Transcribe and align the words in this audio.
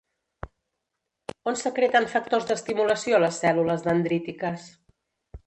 On 1.51 1.59
secreten 1.63 2.07
factors 2.15 2.49
d'estimulació 2.53 3.21
les 3.25 3.39
cèl·lules 3.45 3.87
dendrítiques? 3.91 4.67